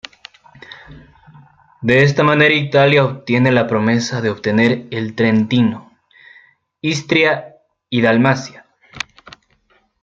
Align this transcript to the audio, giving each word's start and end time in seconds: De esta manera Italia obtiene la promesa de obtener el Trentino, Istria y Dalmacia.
De 1.83 2.01
esta 2.01 2.23
manera 2.23 2.55
Italia 2.55 3.05
obtiene 3.05 3.51
la 3.51 3.67
promesa 3.67 4.19
de 4.19 4.31
obtener 4.31 4.87
el 4.89 5.13
Trentino, 5.13 5.91
Istria 6.81 7.57
y 7.87 8.01
Dalmacia. 8.01 8.65